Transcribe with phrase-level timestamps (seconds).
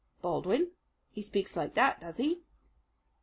[0.23, 0.71] "Baldwin
[1.11, 2.39] he speaks like that, does he?"